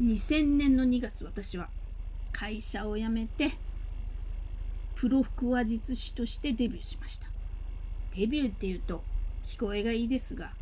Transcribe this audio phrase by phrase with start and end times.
[0.00, 1.68] 2000年の2月私は
[2.30, 3.50] 会社を辞めて
[4.94, 7.26] プロ腹話術師としてデビューしました。
[8.16, 9.02] デビューっていうと
[9.44, 10.52] 聞こえがいいですが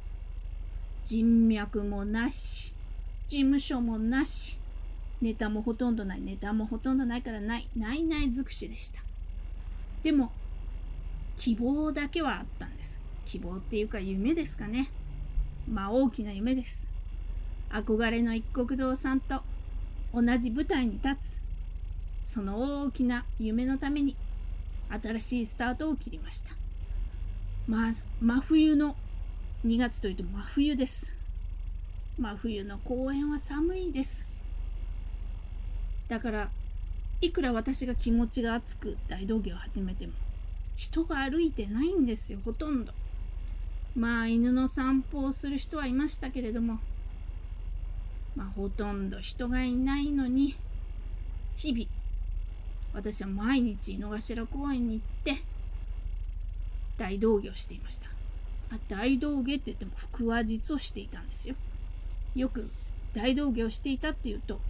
[1.04, 2.74] 人脈もなし
[3.26, 4.58] 事務所もなし
[5.20, 9.00] ネタもほとんどないネタもほとんどないからないないない尽くしでした。
[10.02, 10.32] でも
[11.36, 13.02] 希望だけはあったんです。
[13.26, 14.90] 希望っていうか夢ですかね。
[15.70, 16.95] まあ大きな夢です。
[17.70, 19.42] 憧れの一国堂さんと
[20.14, 21.40] 同じ舞台に立つ
[22.22, 24.16] その大きな夢のために
[24.88, 26.52] 新しいスタートを切りました。
[27.66, 28.96] まあ真冬の
[29.64, 31.14] 2月というと真冬です。
[32.18, 34.26] 真冬の公園は寒いです。
[36.08, 36.50] だから
[37.20, 40.12] いくら私が気持ちが熱く大道芸を始めても
[40.76, 42.92] 人が歩いてないんですよほとんど。
[43.96, 46.78] まあ犬の散歩をする人はいましたけれども
[48.36, 50.56] まあほとんど人がいないのに
[51.56, 51.86] 日々
[52.92, 55.42] 私は毎日井の頭公園に行って
[56.98, 58.08] 大道芸をしていました。
[58.70, 61.54] あ大道芸って言っても腹話術をしていたんですよ。
[62.34, 62.70] よく
[63.14, 64.60] 大道芸をしていたっていうと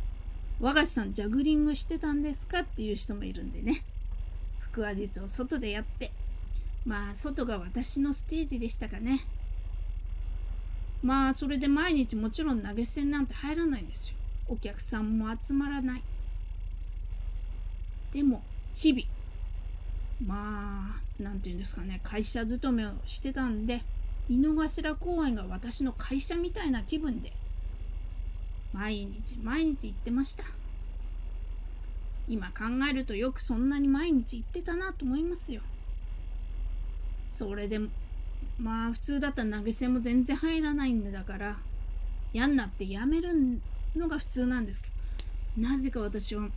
[0.61, 3.85] 和菓子さんジャグリングしてたんですかっていう人もいるんでね。
[4.73, 6.13] 腹話術を外でやって
[6.85, 9.21] まあ外が私のステージでしたかね。
[11.07, 14.17] まあそれで毎日もちろん投げ銭なんて入らないんですよ。
[14.49, 16.03] お客さんも集まらない。
[18.13, 18.43] でも
[18.75, 19.05] 日々
[20.27, 23.83] まあ何て言うんですかね会社勤めをしてたんで
[24.29, 27.33] 井の頭公園が私の会社みたいな気分で
[28.73, 30.43] 毎日毎日行ってました。
[32.29, 35.61] 今考えるとよくそんなに毎日行ってたなと思いますよ。
[37.29, 37.79] それで
[38.59, 41.57] まあ普通だったら投げ銭も全然入らないんだから
[42.33, 43.31] 嫌になってやめる
[43.95, 44.89] のが普通なんですけ
[45.59, 46.49] どなぜか私は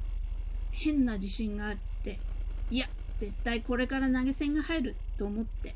[0.71, 2.19] 変な自信があって
[2.69, 5.75] いや絶対これから投げ銭が入ると思って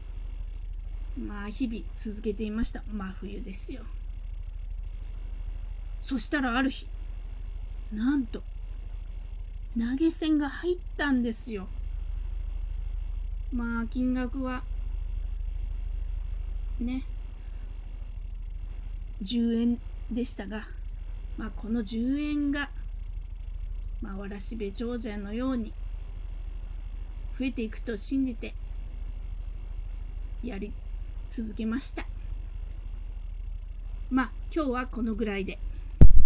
[1.18, 2.82] まあ日々続けていました。
[2.92, 3.82] 真冬ですよ。
[6.02, 6.88] そしたらある日
[7.92, 8.42] なんと
[9.78, 11.68] 投げ銭が入ったんですよ。
[13.54, 14.64] まあ金額は
[16.80, 17.04] ね
[19.22, 19.80] 10円
[20.12, 20.68] でしたが
[21.38, 22.70] まあこの10円が
[24.04, 25.72] まあ、わらしべ長者のように
[27.40, 28.54] 増えていくと信じて
[30.44, 30.74] やり
[31.30, 32.06] 続けました。
[34.12, 35.58] まあ今日はこのぐらいで。